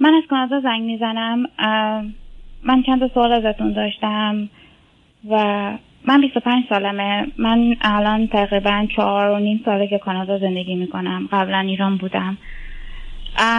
[0.00, 1.46] من از کانادا زنگ می‌زنم
[2.62, 4.48] من چند تا سوال ازتون داشتم
[5.30, 5.36] و
[6.04, 7.26] من 25 سالمه.
[7.38, 11.28] من الان تقریبا چهار و نیم ساله که کانادا زندگی می‌کنم.
[11.32, 12.38] قبلا ایران بودم.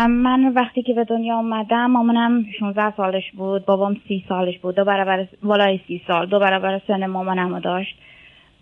[0.08, 4.76] من وقتی که به دنیا اومدم مامانم 16 سالش بود بابام 30 سالش بود.
[4.76, 7.96] دو برابر بالای 30 سال دو برابر سن مامانم داشت.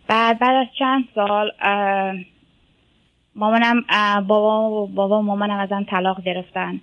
[0.08, 1.52] بعد بعد از چند سال
[3.36, 3.84] مامانم
[4.28, 6.82] بابا بابا مامانم ازم طلاق گرفتن.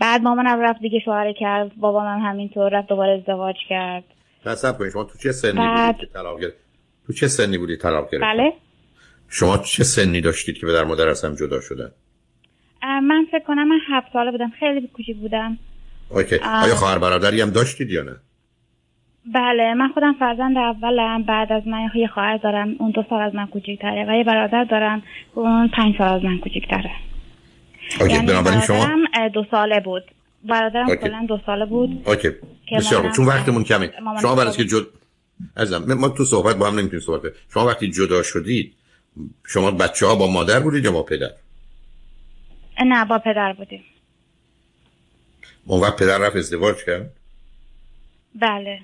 [0.00, 4.04] بعد مامانم رفت دیگه شوهر کرد بابام هم همینطور رفت دوباره ازدواج کرد.
[4.44, 5.96] تصب کنید شما تو چه سنی بعد...
[5.96, 6.56] بودید طلاق گرفت؟
[7.06, 8.52] تو چه سنی بودی طلاق گرفت بله.
[9.28, 11.90] شما چه سنی داشتید که به در مادر از هم جدا شدن؟
[12.82, 15.58] من فکر کنم من هفت ساله بودم خیلی کوچیک بودم.
[16.10, 16.36] اوکی.
[16.36, 18.16] آیا خواهر برادری هم داشتید یا نه؟
[19.34, 23.34] بله من خودم فرزند اولم بعد از من یه خواهر دارم اون دو سال از
[23.34, 25.02] من کوچیک‌تره و یه برادر دارم
[25.34, 26.90] اون پنج سال از من کوچیک‌تره.
[28.00, 28.88] اوکی یعنی بنابراین شما
[29.34, 30.02] دو ساله بود.
[30.44, 32.30] برادرم کلا دو ساله بود اوکی
[32.76, 33.92] بسیار چون وقتمون کمه.
[34.22, 34.86] شما از که جد
[35.56, 37.34] ازم ما تو صحبت با هم نمی‌تونیم صحبت کنیم.
[37.54, 38.74] شما وقتی جدا شدید
[39.46, 41.30] شما بچه ها با مادر بودید یا با پدر؟
[42.86, 43.84] نه با پدر بودیم.
[45.66, 47.12] اون وقت پدر رفت ازدواج کرد؟
[48.34, 48.80] بله.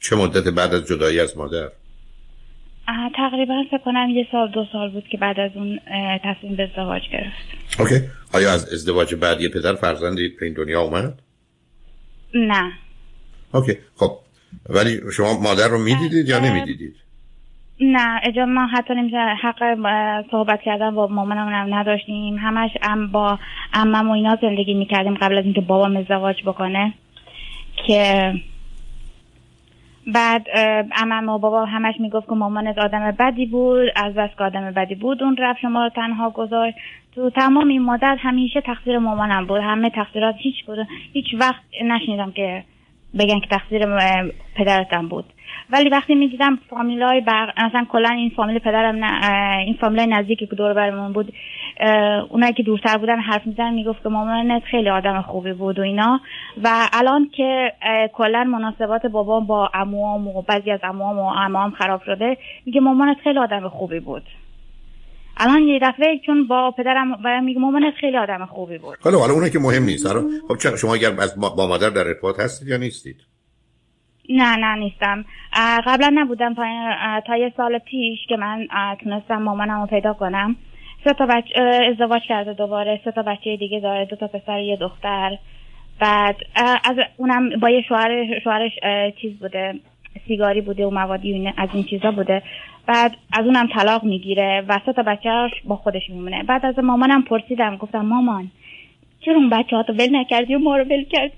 [0.00, 1.70] چه مدت بعد از جدایی از مادر؟
[3.16, 5.80] تقریبا فکر کنم یه سال دو سال بود که بعد از اون
[6.24, 7.80] تصمیم به ازدواج گرفت.
[7.80, 7.94] Okay.
[8.34, 11.18] آیا از ازدواج بعدی پدر فرزندی به این دنیا اومد؟
[12.34, 12.72] نه.
[13.54, 13.72] Okay.
[13.96, 14.10] خب.
[14.68, 16.96] ولی شما مادر رو می‌دیدید یا نمی‌دیدید؟
[17.80, 18.20] نه.
[18.24, 19.78] اصلا ما حتی نمیشه حق
[20.30, 22.36] صحبت کردن با مامانم هم نداشتیم.
[22.38, 23.38] همش ام با
[23.72, 26.94] عمه‌م و اینا زندگی می‌کردیم قبل از اینکه بابام ازدواج بکنه.
[27.86, 28.32] که
[30.06, 30.46] بعد
[30.96, 34.94] امم و بابا همش می‌گفت که مامانت آدم بدی بود از بس که آدم بدی
[34.94, 36.76] بود اون رفت شما رو تنها گذاشت.
[37.14, 39.60] تو تمام این مدت همیشه تقصیر مامانم بود.
[39.60, 40.78] همه تقصیرات هیچ بود
[41.12, 42.64] هیچ وقت نشنیدم که
[43.18, 43.86] بگن که تقصیر
[44.56, 45.24] پدرتم بود.
[45.70, 47.52] ولی وقتی می‌دیدم فامیل های بر...
[47.66, 49.58] مثلا کلا این فامیل پدرم نه...
[49.58, 51.32] این فامیل نزدیکی که دور برمون بود
[52.30, 56.20] اونایی که دورتر بودن حرف میزن می‌گفت که مامانت خیلی آدم خوبی بود و اینا.
[56.64, 57.72] و الان که
[58.12, 63.16] کلا مناسبات بابام با عموام و بعضی از عموام و عمام خراب شده میگه مامانت
[63.24, 64.22] خیلی آدم خوبی بود.
[65.36, 68.98] الان یه دفعه چون با پدرم و میگه مامانت خیلی آدم خوبی بود.
[69.00, 70.08] حالا حالا اونه که مهم نیست.
[70.48, 73.16] خب چرا شما اگر از با مادر در ارتباط هستید یا نیستید؟
[74.28, 75.24] نه نه نیستم.
[75.86, 76.64] قبلا نبودم تا,
[77.26, 78.66] تا یه سال پیش که من
[79.04, 80.56] تونستم مامانم رو پیدا کنم.
[81.04, 81.60] سه تا بچه
[81.90, 83.00] ازدواج کرده دوباره.
[83.04, 85.38] سه تا بچه دیگه داره دو تا پسر یه دختر.
[86.00, 86.36] بعد
[86.84, 88.72] از اونم با یه شوهر شوهرش
[89.20, 89.74] چیز بوده.
[90.28, 92.42] سیگاری بوده و موادی از این چیزا بوده.
[92.86, 96.42] بعد از اونم طلاق می‌گیره و سه تا بچه‌اش با خودش میمونه.
[96.42, 98.50] بعد از مامانم پرسیدم گفتم مامان
[99.24, 101.34] چرا اون بچه ها تو ول نکردی و ما رو ول کردی؟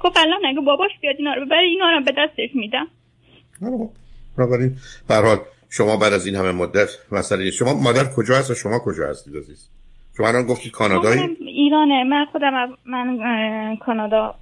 [0.00, 2.86] گفت الان اگه باباش بیاد اینا رو ببره اینا رو به دستش میدم.
[4.38, 4.76] بنابراین
[5.08, 5.38] برحال
[5.70, 9.36] شما بعد از این همه مدت مسئله شما مادر کجا هست و شما کجا هستید
[9.36, 9.70] عزیز؟
[10.16, 12.04] شما الان گفتید کانادایی؟ ایرانه.
[12.04, 14.34] من خودم من کانادا.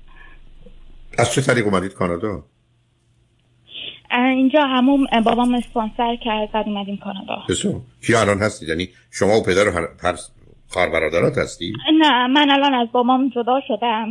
[1.19, 2.43] از چه طریق اومدید کانادا؟
[4.11, 7.43] اینجا همون بابام اسپانسر کرد بعد اومدیم کانادا.
[7.49, 10.15] بسو کی الان هستید یعنی شما و پدر و هر
[10.69, 14.09] خواهر برادرات هستی؟ نه من الان از بابام جدا شدم.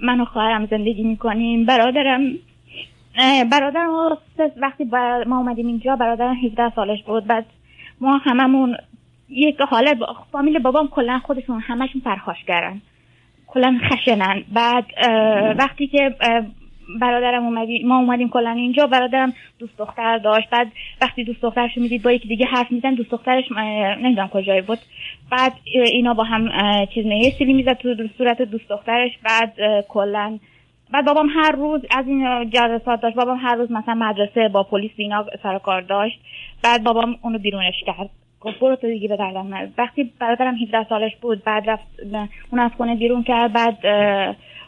[0.00, 1.66] من و خواهرم زندگی می‌کنیم.
[1.66, 2.20] برادرم
[3.50, 4.18] برادرم
[4.56, 4.84] وقتی
[5.26, 7.26] ما اومدیم اینجا برادرم 17 سالش بود.
[7.26, 7.46] بعد
[8.00, 8.76] ما هممون
[9.28, 9.94] یک حاله
[10.32, 12.80] فامیل بابام کلا خودشون همشون پرخاش کردن
[13.46, 14.44] کلا خشنن.
[14.52, 14.84] بعد
[15.58, 16.14] وقتی که
[17.00, 20.50] برادرم اومدی ما اومدیم کلا اینجا برادرم دوست دختر داشت.
[20.50, 23.44] بعد وقتی دوست دخترش می‌دید با یکی دیگه حرف میزن دوست دخترش
[24.02, 24.78] نمی‌دونم کجایی بود.
[25.30, 25.52] بعد
[25.92, 26.48] اینا با هم
[26.94, 29.10] چیز نه سیلی می‌زد تو صورت دوست دخترش.
[29.24, 29.54] بعد
[29.88, 30.38] کلا
[30.92, 33.16] بعد بابام هر روز از این جلسات داشت.
[33.16, 36.20] بابام هر روز مثلا مدرسه با پلیس اینا سر کار داشت.
[36.64, 38.10] بعد بابام اونو بیرونش کرد.
[38.40, 39.16] گفت برو تو دیگه به
[39.78, 41.86] وقتی برادرم 17 سالش بود بعد رفت
[42.50, 43.52] اون از خونه بیرون کرد.
[43.52, 43.78] بعد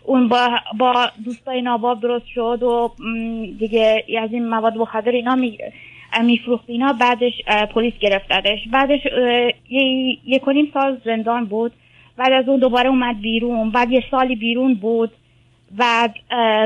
[0.04, 0.48] اون با
[0.78, 2.90] با دوستای ناباب درست شد و
[3.58, 5.58] دیگه از این مواد مخدر اینا می
[6.24, 7.32] میفروخت اینا بعدش
[7.74, 9.00] پلیس گرفتدش بعدش
[10.26, 10.42] یک
[10.74, 11.72] سال زندان بود.
[12.16, 13.70] بعد از اون دوباره اومد بیرون.
[13.70, 15.10] بعد یه سالی بیرون بود.
[15.70, 16.14] بعد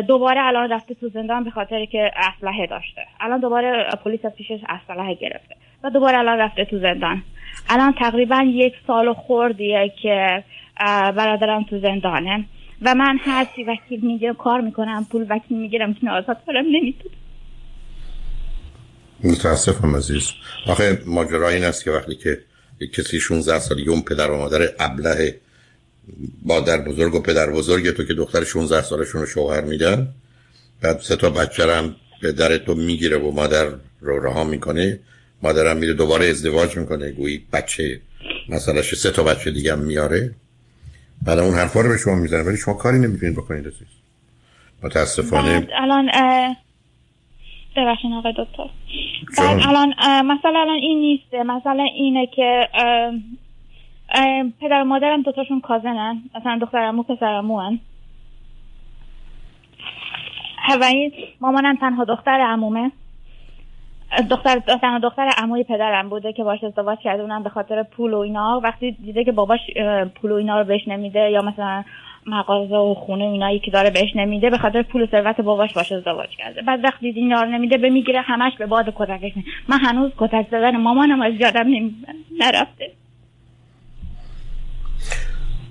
[0.07, 3.03] دوباره الان رفته تو زندان به خاطر که اسلحه داشته.
[3.21, 7.23] الان دوباره پلیس از پیشش اسلحه گرفته و دوباره الان رفته تو زندان.
[7.71, 10.45] الان تقریبا یک سال خوردیه که
[11.17, 12.45] برادرم تو زندانه.
[12.83, 17.15] و من هرچی وکیل می‌گیرم کار می‌کنم پول وکیل می‌گیرم که آزاد کنم نمی‌تونم
[19.25, 20.31] متاسفم عزیز.
[20.67, 22.41] آخه ماجرا این است که وقتی که
[22.87, 25.41] کسی 16 سالی اون پدر و مادر ابله
[26.43, 30.09] مادر بزرگ و پدر بزرگ تو که دختر 16 سالشون رو شوهر میدن
[30.81, 33.69] بعد سه تا بچه هم پدر تو می‌گیره و مادر
[34.01, 34.99] رو رها می‌کنه
[35.43, 37.11] مادرم میره دوباره ازدواج می‌کنه.
[37.11, 38.01] گویی بچه
[38.49, 40.35] مثلا سه تا بچه دیگه میاره.
[41.27, 43.89] بعد اون حرفا رو به شما می‌زنه ولی شما کاری نمی‌تونید بکنید عزیز
[44.83, 45.69] متاسفانه.
[45.75, 46.11] الان
[47.77, 48.71] ببخشید آقای دکتر.
[49.39, 49.95] بعد الان
[50.25, 52.69] مثلا الان این نیسته مثلا اینه که
[54.61, 57.81] پدر و مادرم دوتاشون کازنن مثلا دخترمو پسرمو هن.
[60.81, 62.93] و این مامانم تنها دختر عمومه.
[64.31, 68.19] دختر تنها دختر عموی پدرم بوده که باش ازدواج کرده اونم به خاطر پول و
[68.19, 68.61] اینا.
[68.65, 69.61] وقتی دیده که باباش
[70.15, 71.85] پول و اینا رو بهش نمیده یا مثلا
[72.27, 75.93] مغازه و خونه اینایی که داره بهش نمیده به خاطر پول و ثروت باباش باش
[75.93, 76.63] ازدواج کرده.
[76.63, 79.33] بعد وقتی اینا رو نمیده به می‌گیره همش به باد کتکش
[79.69, 81.67] من هنوز کتک زدن مامانم از یادم
[82.41, 82.91] نرفته.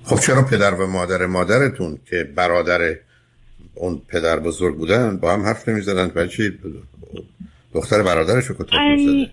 [0.06, 2.80] خب چرا پدر و مادر مادرتون که برادر
[3.75, 6.51] اون پدر بزرگ بودن با هم حرف نمی‌زدن؟ برای چی؟
[7.77, 9.29] دختر برادرش رو کتک می‌زده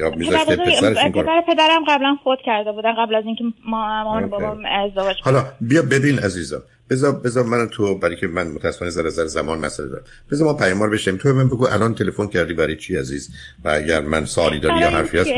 [0.00, 5.16] یا میذاشته پسرش پدر پدرم قبلا فوت کرده بودن قبل از اینکه مامان بابام ازدواج
[5.22, 6.62] حالا بیا ببین عزیزم.
[6.90, 10.04] بذار بذار من تو برای که من متاسفانه زر زر زمان مسئله دارم.
[10.30, 13.30] بذار ما پیاموار بشیم تو من بگو الان تلفن کردی برای چی عزیز؟
[13.64, 15.30] و اگر من سوالی داری یا حرفی هست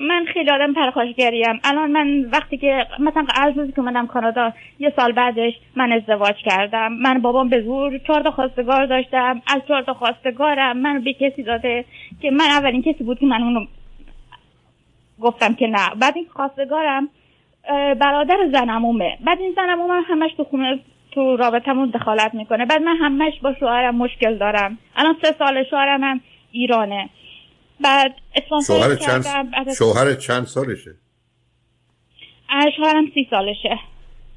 [0.00, 1.60] من خیلی آدم پرخاشگریم.
[1.64, 6.92] الان من وقتی که مثلا از که اومدم کانادا یه سال بعدش من ازدواج کردم.
[6.92, 9.42] من بابام به زور چهار تا خواستگار داشتم.
[9.46, 11.84] از چهار تا خواستگارم من به کسی داده
[12.22, 13.66] که من اولین کسی بود که من اونو
[15.20, 15.90] گفتم که نه.
[16.00, 17.08] بعد این خواستگارم
[18.00, 19.18] برادر زنمومه.
[19.26, 20.78] بعد این زنمومه همش تو خونه
[21.12, 22.66] تو رابطمون دخالت می‌کنه.
[22.66, 24.78] بعد من همش با شوهرم مشکل دارم.
[24.96, 26.20] الان سه سال شوهرم هم
[26.52, 27.08] ایرانه.
[27.80, 28.14] بعد
[28.66, 29.26] شوهر چند
[29.78, 30.94] شوهر چند سالشه؟
[32.76, 33.78] شوهرم سی سالشه.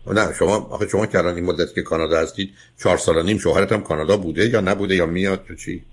[0.08, 2.54] نه شما آخه شما که این مدت که کانادا هستید
[2.84, 5.84] چهار سال نیم شوهرت هم کانادا بوده یا نبوده یا میاد تو چی؟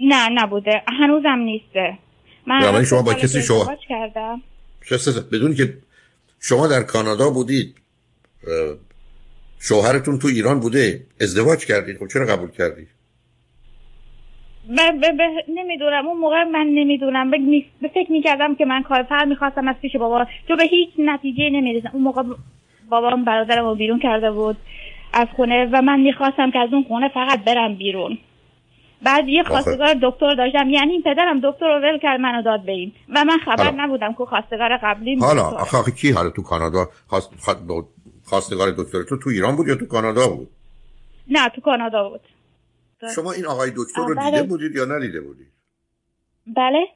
[0.00, 0.82] نه نبوده.
[1.00, 1.98] هنوزم نیسته.
[2.46, 4.42] من شما با کسی شوهر کردم.
[5.32, 5.78] بدون که
[6.40, 7.76] شما در کانادا بودید
[9.58, 11.98] شوهرتون تو ایران بوده ازدواج کردید.
[11.98, 12.88] خب چرا قبول کردید؟
[15.48, 16.06] نمی‌دونم.
[16.06, 17.30] اون موقع من نمی‌دونم.
[17.80, 20.26] به فکر می‌کردم که من کارتر می‌خواستم از پیش بابا.
[20.48, 22.22] چون به هیچ نتیجه نمی‌رسم اون موقع
[22.90, 24.56] بابام برادرم رو بیرون کرده بود
[25.12, 28.18] از خونه و من می‌خواستم که از اون خونه فقط برم بیرون.
[29.02, 30.70] بعد یه خواستگار دکتر داشتم.
[30.70, 32.92] یعنی پدرم دکتر رو ول کرد منو داد به این.
[33.08, 36.86] و من خبر نبودم که خواستگار قبلی حالا آخه کی حالا تو کانادا
[38.24, 40.48] خواستگار دکتر تو تو ایران بود یا تو کانادا بود؟
[41.28, 42.20] نه تو کانادا بود.
[43.14, 44.30] شما این آقای دکتر رو بله.
[44.30, 45.52] دیده بودید یا ندیده بودید؟
[46.56, 46.86] بله.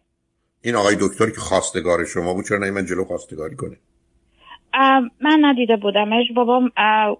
[0.62, 3.76] این آقای دکتری که خواستگار شما بود چرا من جلو خواستگاری کنه؟
[5.20, 6.24] من ندیده بودمش.
[6.36, 6.70] بابام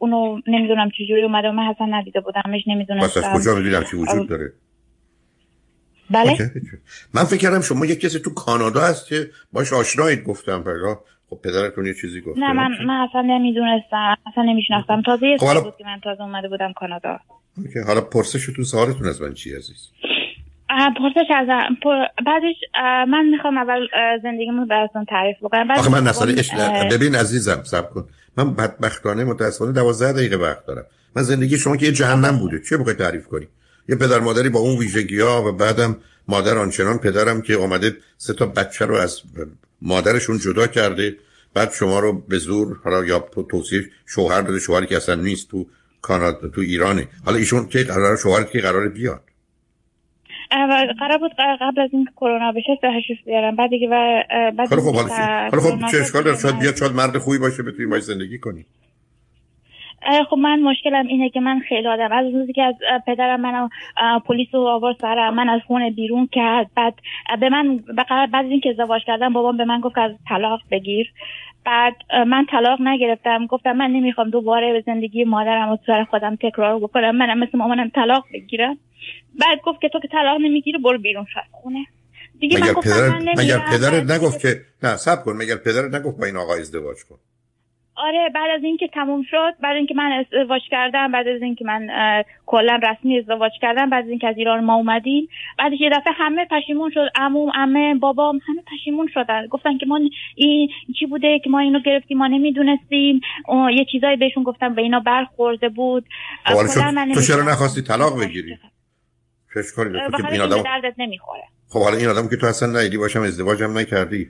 [0.01, 2.63] اونو نمی‌دونم چجوری اومده من حسن ندیده بودمش.
[2.67, 4.53] نمی‌دونستم از کجا می‌دونم که وجود داره؟
[6.11, 6.53] بله.
[7.15, 11.38] من فکر کردم شما یک کسی تو کانادا هست که باش آشنایید گفتم بگاه خب
[11.44, 15.03] پدرتون یه چیزی گفت نه من من اصلا نمی‌دونستم اصلا نمیشناختم.
[15.03, 17.19] تازه یه خب بود که من تازه اومده بودم کانادا.
[17.87, 19.88] حالا پرسش تو سوالتون از من چی عزیز؟
[20.69, 21.49] پرسش از
[22.27, 22.56] بعدش
[23.09, 23.87] من می‌خوام اول
[24.23, 25.69] زندگیمو براتون تعریف بکنم.
[25.69, 26.50] بعد آخه من اش...
[26.91, 28.09] ببین عزیزم سب کن.
[28.37, 30.84] من بدبختانه متاسفانه دوازده دقیقه وقت دارم.
[31.17, 33.49] من زندگی شما که یه جهنم بوده چه بخوای تعریف کنی؟
[33.89, 35.96] یه پدر مادری با اون ویژگی ها و بعدم
[36.29, 39.22] مادر آنچنان پدرم که اومده سه تا بچه رو از
[39.82, 41.17] مادرشون جدا کرده.
[41.55, 43.19] بعد شما رو به زور حالا یا
[43.51, 45.67] توصیف شوهر داده شوهری که اصلا نیست تو
[46.03, 47.08] کانادا تو ایرانه.
[47.25, 49.22] حالا ایشون که قرار شوهرت که قرار بیاد؟
[50.99, 54.22] قرار بود قبل از اینکه کرونا بشه تشریف بیارم بعد دیگه و
[54.56, 58.03] بعد خب حالا خب چه اشکال داره؟ شاید بیاد شاید مرد خوبی باشه بتونی باش
[58.03, 58.67] زندگی کنی
[60.31, 62.13] خب من مشکلم اینه که من خیلی آدم.
[62.13, 62.75] از روزی که از
[63.07, 63.69] پدرم منو
[64.27, 66.71] پلیس رو آورد سرم من از خونه بیرون کرد.
[66.77, 66.95] بعد
[67.41, 71.13] به من بعد از اینکه ازدواج کردم بابام به من گفت از طلاق بگیر.
[71.65, 71.95] بعد
[72.27, 73.47] من طلاق نگرفتم.
[73.47, 77.17] گفتم من نمی‌خوام دوباره به زندگی مادرم و سر خودم تکرار بکنم.
[77.17, 78.79] منم مثل مامانم طلاق بگیرم.
[79.41, 81.87] بعد گفت که تو که طلاق نمی‌گیری برو بیرون شد خونه.
[82.41, 84.49] دیگه مگر پدرت مگر پدرت نگفت که
[84.83, 85.33] نه سب کن.
[85.33, 87.17] مگر پدرت نگفت با این آقا ازدواج کن.
[88.01, 91.89] آره بعد از اینکه تموم شد بعد اینکه من ازدواج کردم بعد از اینکه من
[92.47, 95.29] کلا رسمی ازدواج کردم بعد از اینکه از ایران ما اومدیم.
[95.59, 99.47] بعدش یه دفعه همه پشیمون شد عموم عمه بابام همه پشیمون شدن.
[99.47, 100.01] گفتن که ما
[100.35, 100.69] این
[101.01, 103.21] چی بوده که ما اینو گرفتیم ما نمی‌دونستیم.
[103.77, 106.05] یه چیزایی بهشون گفتم به اینا برخورده بود.
[106.45, 106.67] خب
[107.15, 108.59] تو چرا نخواستی طلاق بگیری؟
[109.55, 111.43] چش کاری تو که این آدم دردت نمی‌خوره.
[111.69, 114.27] خب حالا این آدم که تو اصلا نیدی باشم ازدواجم نکردی.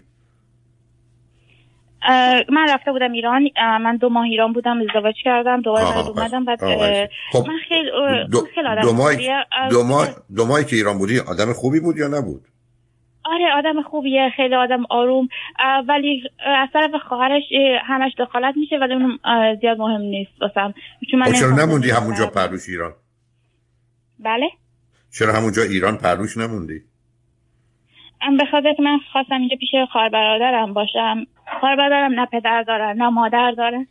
[2.49, 6.61] من رفته بودم ایران من دو ماه ایران بودم ازدواج کردم دوباره بعد اومدم بعد
[7.33, 7.91] خب من خیلی
[8.31, 8.47] دو,
[8.83, 9.17] دو, ماه
[9.71, 12.43] دو, ماه دو ماهی که ایران بودی آدم خوبی بود یا نبود؟
[13.25, 15.29] آره آدم خوبیه خیلی آدم آروم
[15.89, 17.43] ولی از طرف خواهرش
[17.87, 19.19] همش دخالت میشه ولی اون
[19.61, 20.75] زیاد مهم نیست واسم.
[21.11, 22.93] چون من خب چرا نموندی همونجا پروش ایران؟
[24.19, 24.47] بله؟
[25.19, 26.81] چرا همونجا ایران پروش نموندی؟
[28.39, 31.27] به خاطر که من خواستم اینجا پیش خواهر برادرم باشم.
[31.61, 33.87] خواهر برادرم نه پدر دارن نه مادر دارن.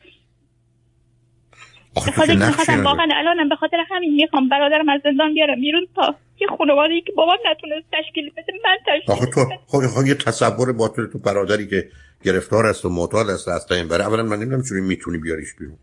[1.96, 6.16] به خاطر می‌خواستم واقعا الانم به خاطر همین می‌خوام برادرم از زندان بیارم بیرون تا
[6.42, 10.74] یه خانواده که بابام نتونست تشکیل بده من تشکیل آخه تو خب خب یه تصور
[10.74, 11.90] باطل تو برادری که
[12.24, 15.78] گرفتار است و معتاد است از این برای اولا من نمی‌دونم چوری می‌تونی بیاریش بیرون.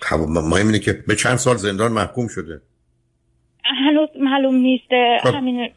[0.00, 2.62] خب، مهم اینه که به چند سال زندان محکوم شده.
[3.64, 4.90] هنوز معلوم نیست
[5.22, 5.34] خب.
[5.34, 5.70] همین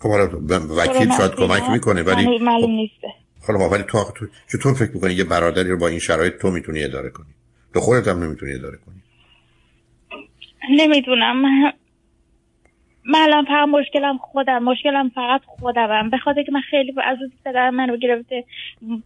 [0.00, 0.28] خب حالا
[0.76, 3.13] وکیل شاید کمک می‌کنه ولی معلوم خب، نیسته
[3.46, 4.12] حالا ولی تو
[4.52, 7.34] چطور فکر می‌کنی یه برادری رو با این شرایط تو می‌تونی اداره کنی؟
[7.74, 9.02] تو خودت هم نمی‌تونی اداره کنی؟
[10.70, 11.42] نمی‌دونم.
[13.06, 16.10] من الان فقط مشکلم خودم مشکلم فقط خودمم.
[16.10, 18.44] به خاطر که من خیلی از روز پدرم منو گرفته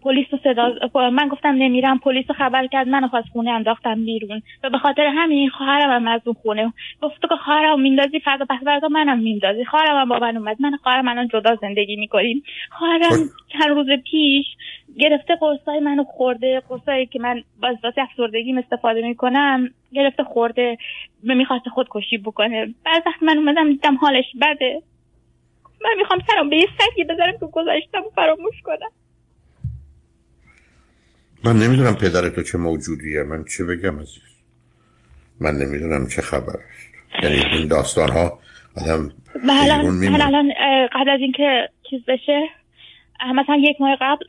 [0.02, 0.72] پلیس صدا
[1.10, 4.42] من گفتم نمیرم پلیس رو خبر کرد منو خواست خونه انداختم بیرون.
[4.64, 8.64] و به خاطر همین خواهرم هم از اون خونه گفت که خواهرم میندازی فردا پس
[8.64, 9.64] فردا منم میندازی.
[9.64, 10.56] خواهرم هم با من اومد.
[10.60, 12.42] من خواهرم الان جدا زندگی می‌کنیم.
[12.70, 13.58] خواهرم خب.
[13.58, 14.46] چند روز پیش
[14.98, 16.62] گرفته قرصای منو خورده.
[16.68, 19.70] قرصایی که من باز واسه افسردگی استفاده می‌کنم.
[19.92, 20.78] گرفته خورده
[21.22, 22.74] می‌خواست خودکشی بکنه.
[22.84, 24.82] بعد وقت من اومدم دیدم حالش بده.
[25.84, 28.90] من می‌خوام سرم به یه سگی بذارم که گذاشتم فراموش کنم.
[31.44, 33.22] من نمی‌دونم پدر تو چه موجودیه.
[33.22, 34.22] من چه بگم عزیز؟
[35.40, 36.58] من نمی‌دونم چه خبر
[37.22, 38.38] یعنی این داستان ها
[38.76, 39.12] آدم
[39.44, 40.52] من الان
[40.92, 42.48] قبل از اینکه چیز بشه
[43.34, 44.24] مثلا یک ماه قبل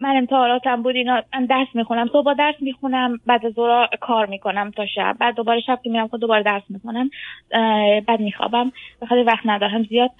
[0.00, 2.08] من امتحاناتم بود اینا درس می‌خونم.
[2.08, 3.52] تو با درس می‌خونم بعد از
[4.00, 5.16] کار می‌کنم تا شب.
[5.20, 7.10] بعد دوباره شب که میرم خود دوباره درس می‌کنم
[8.06, 8.72] بعد میخوابم.
[9.02, 10.10] بخاطر وقت ندارم زیاد.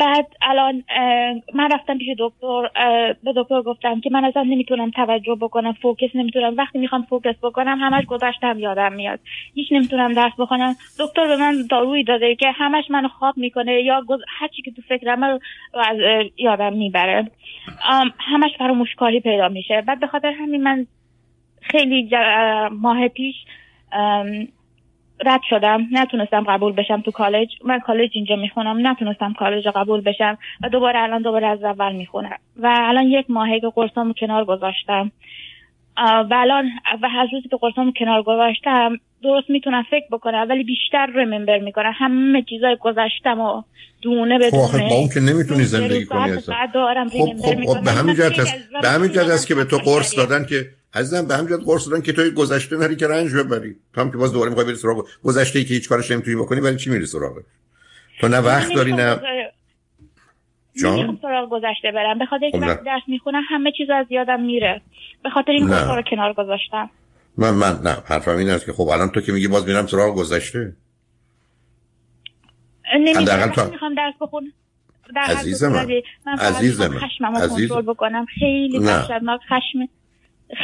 [0.00, 0.84] بعد الان
[1.54, 2.68] من رفتم پیش دکتر
[3.24, 6.56] به دکتر گفتم که من ازم نمی‌تونم توجه بکنم فوکس نمی‌تونم.
[6.56, 9.20] وقتی می‌خوام فوکس بکنم همش گذشتم یادم میاد.
[9.54, 10.74] هیچ نمی‌تونم درس بخونم.
[11.00, 14.20] دکتر به من دارویی داده که همش منو خواب می‌کنه یا گز...
[14.38, 15.40] هرچی که تو فکرم رو
[15.74, 15.96] از
[16.36, 17.30] یادم می‌بره.
[18.18, 19.80] همش فراموشکاری پیدا میشه.
[19.80, 20.86] بعد به خاطر همین من
[21.60, 22.10] خیلی
[22.70, 23.34] ماه پیش
[25.26, 25.86] رد شدم.
[25.92, 27.48] نتونستم قبول بشم تو کالج.
[27.64, 28.86] من کالج اینجا می‌خونم.
[28.86, 30.38] نتونستم کالج قبول بشم.
[30.62, 32.38] و دوباره الان دوباره از اول می‌خونم.
[32.56, 35.12] و الان یک ماهه که قرصامو کنار گذاشتم.
[35.96, 36.70] و الان
[37.02, 41.92] و هر روزی که قرصامو کنار گذاشتم درست می‌تونم فکر بکنم ولی بیشتر رممبر می‌کنم.
[41.94, 43.62] همه چیزای گذاشتم و
[44.02, 44.88] دونه به خب دونه.
[44.88, 46.52] با اون که نمی‌تونی زندگی کنی خب
[47.08, 50.44] خب, خب به همین جهت است به همین جهت است که به تو قرص دادن
[50.44, 50.56] که
[50.94, 53.76] عزیزم به همین جهت قرص دادن که توی گذشته نری که رنج ببری.
[53.94, 56.60] تو هم که باز دوباره می‌خوای بری سراغ گذشته ای که هیچ کارش نمی‌تونی بکنی
[56.60, 57.44] ولی چی میری سراغش
[58.20, 59.20] تو نه وقت داری نه
[60.82, 62.18] جان؟ سراغ گذشته برم.
[62.18, 64.80] به خاطر اینکه درس می‌خونم همه چیز از یادم میره.
[65.24, 66.90] به خاطر این رو کنار گذاشتم.
[67.38, 70.16] من من نه حرفم این است که خب الان تو که میگی باز میرم سراغ
[70.16, 70.76] گذشته.
[72.94, 73.70] نمی‌دونم تو...
[73.70, 74.52] می‌خوام درس بخونم
[75.16, 75.88] عزیز من.
[76.38, 76.98] عزیز من.
[76.98, 78.26] خشممو کنترل بکنم.
[78.38, 79.88] خیلی وحشتناک خشم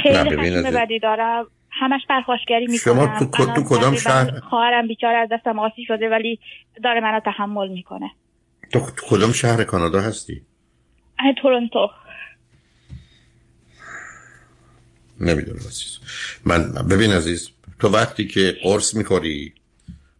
[0.02, 1.46] خیلی خشم بدی دارم.
[1.70, 2.94] همش پرخاشگری می‌کنم.
[2.94, 6.38] شما تو, تو کدام شهر؟ خواهرم بیچاره از دستم آسی شده ولی
[6.84, 8.10] داره منو تحمل می‌کنه.
[8.72, 10.42] تو, تو کدام شهر کانادا هستی؟
[11.42, 11.90] تورنتو.
[15.20, 15.98] نمی‌دونم عزیز.
[16.44, 19.54] من ببین عزیز تو وقتی که قرص می‌خوری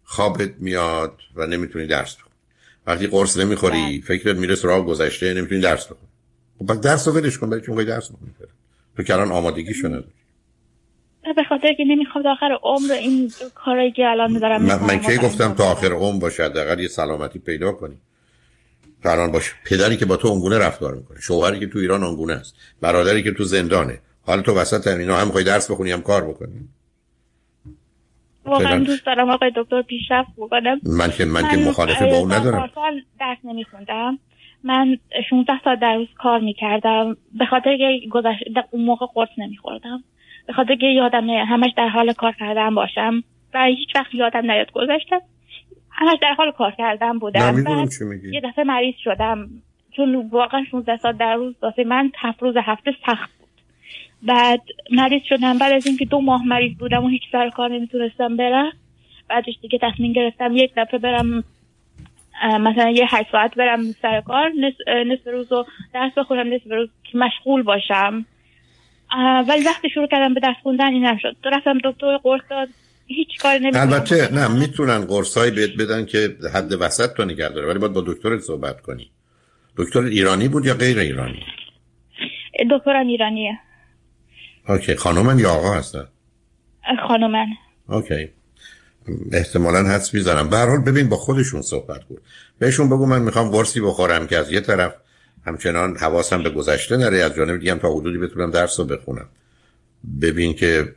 [0.05, 2.35] خوابت میاد و نمی‌تونی درس بخونی.
[2.87, 4.01] وقتی قرص نمی‌خوری بله.
[4.01, 6.09] فکرت میره سراغ گذشته نمی‌تونی درس بخونی.
[6.59, 8.31] خب درس رو ولش کن برای چون درس بخونی؟
[9.01, 10.13] تو که الان آمادگیشو نداری
[11.37, 15.17] به خاطر که نمی‌خوام تا آخر عمر این کاری که الان دارم من, من کی
[15.17, 17.97] گفتم تا آخر عمر باشه حداقل یه سلامتی پیدا کنی.
[19.05, 19.53] الان باشه.
[19.67, 23.33] پدری که با تو اونگونه رفتار می‌کنه شوهری که تو ایران اونگونه است برادری که
[23.33, 23.99] تو زندانه.
[24.23, 26.69] حالا تو وسط اینا هم می‌خوای درس بخونی هم کار بکنی.
[28.45, 32.71] واقعا دوست دارم آقای دکتر پیشرفت بکنم من که من, که مخالفه با اون ندارم.
[33.21, 34.19] درس نمیخوندم.
[34.65, 34.97] من
[35.31, 37.17] 16 سال در روز کار می‌کردم.
[37.39, 40.05] به خاطر که گذشت اون موقع قرص نمیخوردم.
[40.47, 43.23] به خاطر که یادم همش در حال کار کردن باشم.
[43.55, 45.21] و هیچ وقت یادم نیاد گذاشتم
[45.91, 47.65] همش در حال کار کردن بودم.
[48.33, 49.49] یه دفعه مریض شدم.
[49.97, 53.31] چون واقعا 16 سال در روز واسه من هفت روز هفته سخت
[54.23, 55.59] بعد مریض شدم.
[55.59, 58.73] بعد از اینکه دو ماه مریض بودم و هیچ سر کار نمی‌تونستم برم.
[59.29, 61.45] بعدش دیگه تصمیم گرفتم یک دفعه برم
[62.43, 64.53] مثلا یه هشت ساعت برم سر کار
[65.07, 68.27] نصف روز رو درس بخونم نصف روز که مشغول باشم.
[69.49, 72.69] ولی وقتی شروع کردم به درس خوندن این نشد تو رفتم دکتر قرص داد.
[73.07, 77.69] هیچ کاری نمی‌کنم البته نه می‌تونن قرصایی بهت بدن که حد وسط تو نگه داره
[77.69, 79.11] ولی باید با دکترت صحبت کنی.
[79.77, 81.45] دکتر ایرانی بود یا غیر ایرانی؟
[82.71, 83.59] دکترم ایرانیه.
[84.69, 86.05] اوکی خانومن یا آقا هستن؟
[87.09, 87.47] خانومن.
[87.89, 88.29] اوکی.
[89.33, 90.49] احتمالا حدس می‌زنم.
[90.49, 92.17] به حال ببین با خودشون صحبت کن.
[92.59, 94.95] بهشون بگو من می‌خوام قرصی بخورم که از یه طرف
[95.47, 99.29] همچنان حواسم به گذشته نره از جانب دیگه تا حدودی بتونم درس رو بخونم.
[100.21, 100.95] ببین که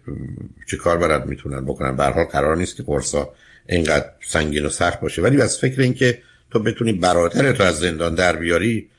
[0.68, 1.96] چه کار برات می‌تونن بکنن.
[1.96, 3.30] به حال قرار نیست که قرصا
[3.70, 5.22] اینقدر سنگین و سخت باشه.
[5.22, 8.90] ولی از فکر این که تو بتونی برادر تو از زندان در بیاری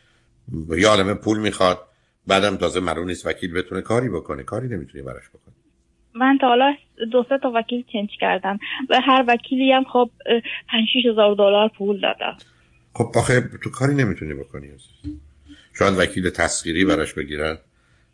[0.69, 1.79] یا عالم پول می‌خواد
[2.27, 4.43] بعدم تازه مرون نیست وکیل بتونه کاری بکنه.
[4.43, 5.55] کاری نمی‌تونی براش بکنه
[6.15, 6.75] من تا حالا
[7.13, 8.59] دو سه تا وکیل چنج کردم
[8.91, 10.11] و هر وکیلی هم خب
[10.71, 12.37] 5 هزار دلار پول دادم.
[12.93, 14.69] خب آخه تو کاری نمی‌تونی بکنی
[15.79, 17.59] شاید وکیل تسخیری براش بگیرن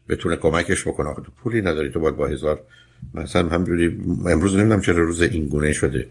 [0.08, 1.08] بتونه کمکش بکنه.
[1.08, 2.60] آخه تو پولی نداری تو باید با هزار
[3.14, 3.86] مثلا همجوری
[4.26, 6.08] امروز نمی‌دونم چرا روز این گونه شده.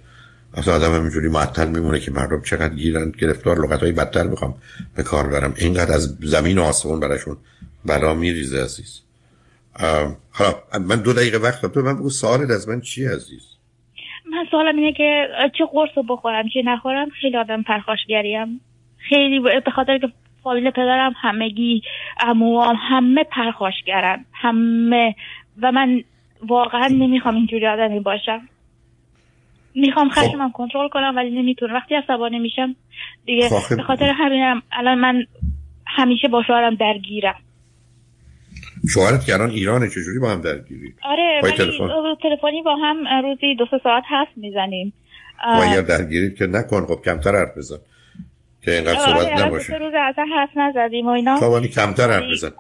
[0.53, 4.55] اصلا آدم همینجوری معطل میمونه که مردم چقدر گیرن گرفتار لغت های بدتر می‌خوام
[4.95, 5.53] به کار برم.
[5.57, 7.37] اینقدر از زمین و آسمون براشون
[7.85, 9.01] بلا میریزه عزیز.
[10.33, 10.53] حالا
[10.87, 11.87] من دو دقیقه وقت دارم.
[11.87, 13.57] من بگو سوالت از من چی عزیز؟
[14.31, 18.61] من سوالم اینه که چه قرص رو بخورم چه نخورم؟ خیلی آدم پرخاشگریم.
[18.97, 20.09] خیلی به خاطر که
[20.43, 21.81] فامیل پدرم همگی
[22.19, 24.25] اموام همه پرخاشگرن.
[24.33, 25.15] همه.
[25.61, 26.03] و من
[26.47, 28.41] واقعا نمی‌خوام اینجوری آدمی باشم.
[29.75, 30.21] می‌خوام خب.
[30.21, 31.75] خشمم کنترل کنم ولی نمی‌تونم.
[31.75, 32.75] وقتی عصبانی میشم
[33.25, 35.25] دیگه خب، به خاطر همینم الان من
[35.87, 37.35] همیشه با شوهرم درگیرم.
[38.87, 41.57] شوهرت که الان ایرانه چجوری با هم درگیری؟ آره ولی
[42.23, 44.93] تلفنی با هم روزی دو سه ساعت هست می‌زنیم.
[45.45, 47.77] و اگر درگیرید که نکن خب کمتر حرف بزن.
[48.61, 49.77] که اینقدر آره، صحبت آره نباشه.
[49.77, 51.37] روز اصلا حرف نزدیم و اینا.
[51.39, 52.51] خب کمتر حرف بزن.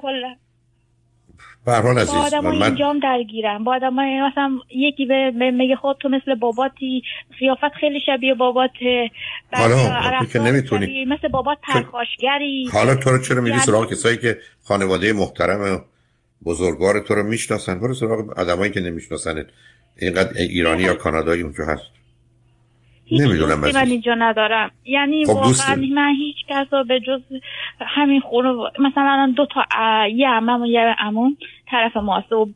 [1.65, 2.63] به حال عزیز با آدم من...
[2.63, 3.63] اینجام درگیرم.
[3.63, 7.01] با آدم مثلا یکی به میگه خود تو مثل باباتی
[7.39, 9.11] خیافت خیلی شبیه باباته.
[9.53, 11.05] حالا که نمی‌تونی.
[11.05, 15.85] مثل بابات پرخاشگری حالا تو رو چرا میری سراغ کسایی که خانواده محترم
[16.45, 17.79] بزرگوار تو رو می‌شناسن.
[17.79, 19.45] برو سراغ آدمایی که نمی‌شناسن
[19.97, 21.91] اینقدر ایرانی یا کانادایی اونجا هست.
[23.11, 24.71] نمی‌دونم من اینجا ندارم.
[24.85, 27.21] یعنی خب واقعا من هیچ کس به جز
[27.79, 28.49] همین خونه
[28.79, 29.61] مثلا دو تا
[30.07, 31.37] یه عمم و یه عموم
[31.71, 32.49] طرف ماست و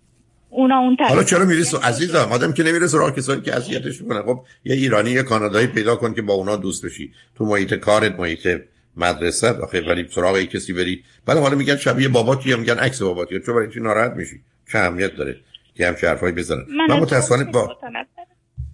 [0.49, 4.21] اونا اون طرف حالا چرا میری عزیزم آدم که نمیره سراغ کسانی که اذیتش می‌کنه.
[4.21, 7.11] خب یه ایرانی یه کانادایی پیدا کن که با اونا دوست بشی.
[7.35, 8.61] تو محیط کارت محیط
[8.97, 11.03] مدرسه آخه ولی سراغ کسی بری.
[11.25, 14.79] بعد حالا میگن شبیه باباتی یا میگن عکس باباتی چون برای چی ناراحت میشی؟ چه
[14.79, 15.39] اهمیت داره
[15.75, 17.77] که هم حرفایی بزنن؟ من, متاسفانه با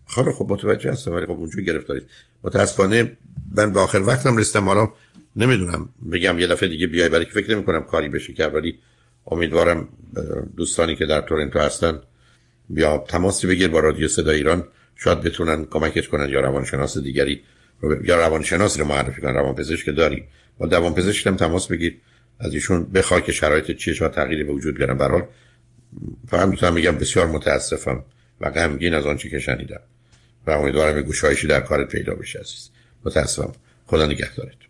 [0.06, 2.04] خب خب متوجه هستم ولی خب اونجوری گرفتارید.
[2.44, 3.18] متاسفانه
[3.56, 4.90] من به آخر وقتم رسیدم حالا
[5.36, 8.80] نمی‌دونم بگم یه دفعه دیگه بیای برای که فکر نمی کنم کاری بشه که ولی
[9.28, 9.88] امیدوارم
[10.58, 12.02] دوستانی که در تورنتو هستن
[12.70, 14.64] بیا تماسی بگیر با رادیو صدا ایران.
[14.96, 17.42] شاید بتونن کمکش کنن یا روانشناس دیگری
[18.04, 20.24] یا روانشناس رو معرفی کنن روانپزشک داری.
[20.58, 21.98] با روانپزشک هم تماس بگیر.
[22.40, 24.98] از ایشون بخوای که شرایط چیه شاید تغییری به وجود بیارن.
[24.98, 28.04] به حال می‌تونم میگم بسیار متاسفم
[28.42, 29.82] و غمگین از آنچه که شنیدم.
[30.48, 32.70] و امیدوارم گوشایشی در کارت پیدا بشه عزیز.
[33.06, 33.52] متاسفم.
[33.86, 34.69] خدا نگهدارت.